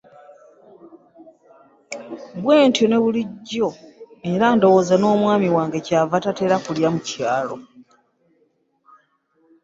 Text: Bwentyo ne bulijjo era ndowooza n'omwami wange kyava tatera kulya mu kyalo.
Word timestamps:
Bwentyo 2.41 2.85
ne 2.87 2.97
bulijjo 3.03 3.69
era 4.31 4.47
ndowooza 4.55 4.95
n'omwami 4.97 5.47
wange 5.55 5.79
kyava 5.87 6.17
tatera 6.25 6.55
kulya 6.65 6.87
mu 6.93 6.99
kyalo. 7.07 7.55